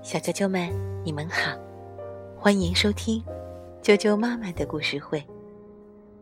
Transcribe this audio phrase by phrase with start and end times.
[0.00, 0.70] 小啾啾们，
[1.04, 1.52] 你们好，
[2.38, 3.22] 欢迎收听
[3.82, 5.22] 啾啾妈妈的故事会。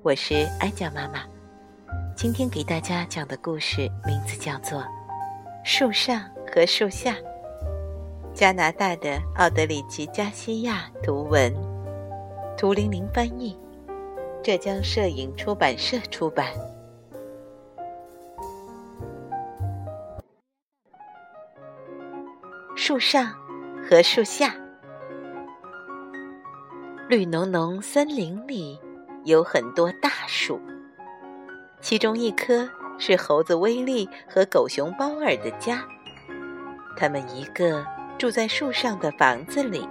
[0.00, 1.24] 我是艾佳妈妈，
[2.16, 4.80] 今天给大家讲的故事名字叫做
[5.64, 7.12] 《树上和树下》。
[8.32, 11.52] 加拿大的奥德里奇·加西亚图文，
[12.56, 13.58] 图玲玲翻译，
[14.42, 16.46] 浙江摄影出版社出版。
[22.76, 23.32] 树上
[23.88, 24.52] 和树下，
[27.08, 28.78] 绿浓浓森林里
[29.24, 30.60] 有很多大树，
[31.80, 35.86] 其中一棵是猴子威利和狗熊包尔的家。
[36.96, 37.86] 他们一个
[38.18, 39.88] 住在树上的房子里，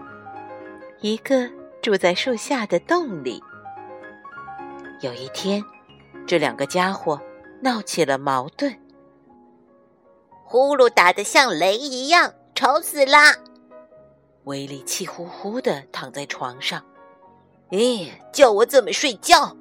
[1.00, 1.50] 一个
[1.82, 3.42] 住在树下的洞里。
[5.00, 5.64] 有一天，
[6.28, 7.20] 这两个家伙
[7.62, 8.78] 闹起了矛盾，
[10.44, 12.34] 呼噜打得像雷一样。
[12.64, 13.20] 吵死啦！
[14.46, 16.82] 威力气呼呼的躺在床上，
[17.72, 19.58] 咦，叫我怎么睡觉？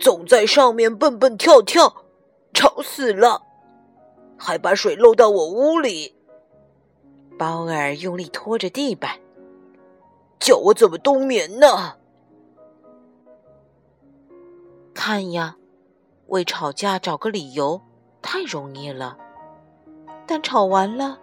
[0.00, 2.06] 总在上面蹦蹦跳跳，
[2.54, 3.42] 吵死了！
[4.38, 6.16] 还把水漏到我屋里。
[7.38, 9.20] 包尔用力拖着地板，
[10.40, 11.98] 叫我怎么冬眠呢？
[14.94, 15.58] 看呀，
[16.28, 17.82] 为吵架找个理由
[18.22, 19.18] 太容易了。
[20.26, 21.18] 但吵完了，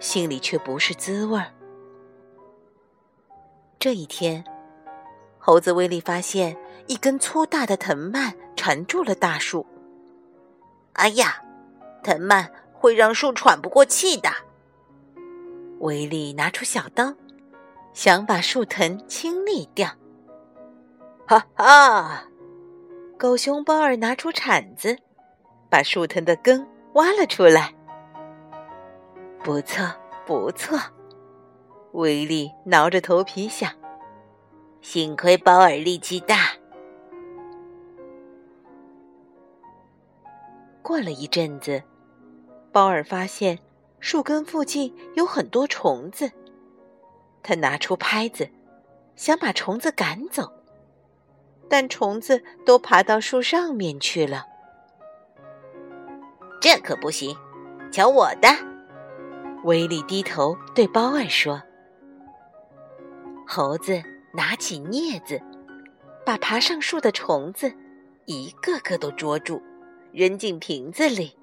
[0.00, 1.52] 心里却不是滋味儿。
[3.78, 4.44] 这一天，
[5.38, 9.66] 猴子威力发现一根粗大的藤蔓缠住了大树。
[10.94, 11.42] 哎呀，
[12.02, 14.30] 藤蔓会让树喘不过气的。
[15.80, 17.14] 威力拿出小刀，
[17.92, 19.90] 想把树藤清理掉。
[21.28, 22.24] 哈哈！
[23.18, 24.96] 狗熊包尔拿出铲子，
[25.68, 27.75] 把树藤的根挖了出来。
[29.42, 29.86] 不错，
[30.26, 30.78] 不错。
[31.92, 33.70] 威利挠着头皮想
[34.82, 36.52] ：“幸亏包尔力气大。”
[40.82, 41.82] 过了一阵子，
[42.70, 43.58] 包尔发现
[43.98, 46.30] 树根附近有很多虫子。
[47.42, 48.48] 他拿出拍子，
[49.14, 50.52] 想把虫子赶走，
[51.68, 54.46] 但虫子都爬到树上面去了。
[56.60, 57.36] 这可不行！
[57.90, 58.48] 瞧我的！
[59.66, 61.60] 威利低头对包尔说
[63.48, 64.00] ：“猴子
[64.32, 65.42] 拿起镊子，
[66.24, 67.74] 把爬上树的虫子
[68.26, 69.60] 一个个都捉住，
[70.12, 71.36] 扔进瓶子里。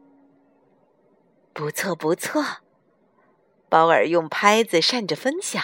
[1.52, 2.42] 不错，不错。”
[3.68, 5.62] 包尔用拍子扇着分享。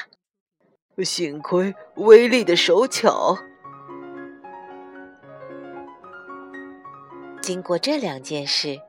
[0.97, 3.37] 幸亏威利的手巧。
[7.41, 8.81] 经过这两件事，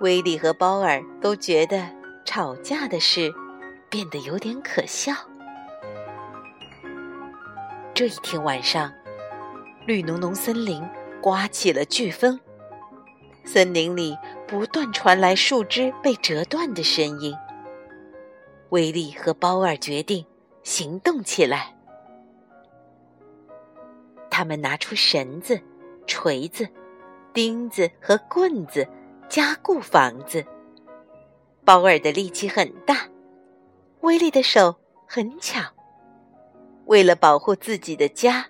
[0.00, 2.03] 威利和包尔都觉得。
[2.24, 3.32] 吵架的事
[3.88, 5.12] 变得有点可笑。
[7.94, 8.92] 这一天晚上，
[9.86, 10.82] 绿浓浓森林
[11.20, 12.40] 刮起了飓风，
[13.44, 14.16] 森林里
[14.48, 17.36] 不断传来树枝被折断的声音。
[18.70, 20.26] 威利和包尔决定
[20.64, 21.76] 行动起来。
[24.28, 25.60] 他们拿出绳子、
[26.08, 26.66] 锤子、
[27.32, 28.88] 钉子和棍子，
[29.28, 30.44] 加固房子。
[31.64, 33.08] 包尔的力气很大，
[34.00, 34.76] 威利的手
[35.06, 35.62] 很巧。
[36.84, 38.48] 为了保护自己的家，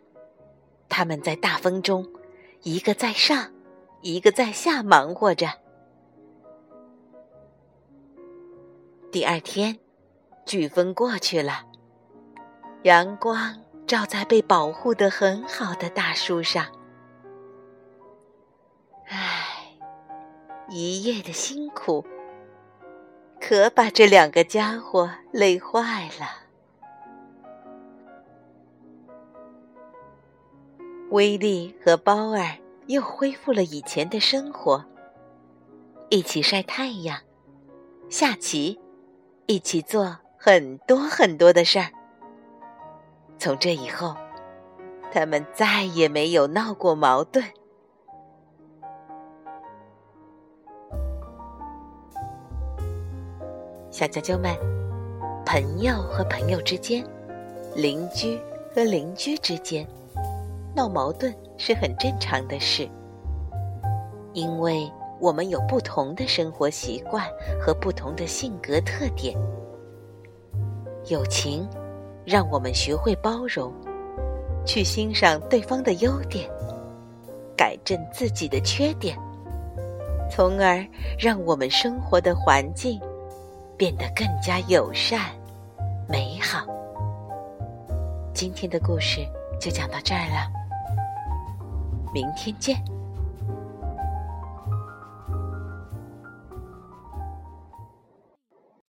[0.89, 2.05] 他们在大风中，
[2.63, 3.53] 一个在上，
[4.01, 5.47] 一个在下忙活着。
[9.13, 9.79] 第二天，
[10.45, 11.67] 飓风过去了，
[12.83, 16.67] 阳光照在被保护的很好的大树上。
[19.07, 19.77] 唉，
[20.69, 22.05] 一夜的辛苦。
[23.47, 26.44] 可把这两个家伙累坏了。
[31.10, 32.56] 威利和包尔
[32.87, 34.82] 又恢复了以前的生活，
[36.09, 37.21] 一起晒太阳、
[38.09, 38.81] 下棋，
[39.44, 41.90] 一起做很多很多的事儿。
[43.38, 44.17] 从这以后，
[45.12, 47.44] 他们再也没有闹过矛盾。
[53.94, 54.52] 小啾啾们，
[55.46, 57.06] 朋友和朋友之间，
[57.76, 58.37] 邻居
[58.75, 59.87] 和邻居之间，
[60.75, 62.88] 闹矛盾是很正常的事，
[64.32, 67.25] 因为我们有不同的生活习惯
[67.64, 69.38] 和不同的性格特点。
[71.06, 71.64] 友情
[72.25, 73.73] 让我们学会包容，
[74.67, 76.50] 去欣赏对方的优点，
[77.56, 79.17] 改正自己的缺点。
[80.29, 80.85] 从而
[81.17, 83.00] 让我们生活的环境
[83.76, 85.31] 变得更加友善、
[86.09, 86.65] 美好。
[88.32, 89.26] 今天的故事
[89.61, 90.50] 就讲到这儿了，
[92.12, 92.94] 明天见。